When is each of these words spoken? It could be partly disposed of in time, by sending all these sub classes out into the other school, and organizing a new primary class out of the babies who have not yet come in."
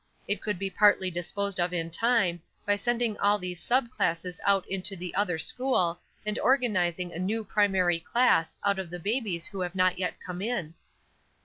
It 0.27 0.41
could 0.41 0.57
be 0.57 0.71
partly 0.71 1.11
disposed 1.11 1.59
of 1.59 1.73
in 1.73 1.91
time, 1.91 2.41
by 2.65 2.75
sending 2.75 3.19
all 3.19 3.37
these 3.37 3.61
sub 3.61 3.91
classes 3.91 4.41
out 4.47 4.67
into 4.67 4.95
the 4.95 5.13
other 5.13 5.37
school, 5.37 5.99
and 6.25 6.39
organizing 6.39 7.13
a 7.13 7.19
new 7.19 7.43
primary 7.43 7.99
class 7.99 8.57
out 8.65 8.79
of 8.79 8.89
the 8.89 8.97
babies 8.97 9.45
who 9.45 9.59
have 9.61 9.75
not 9.75 9.99
yet 9.99 10.15
come 10.19 10.41
in." 10.41 10.73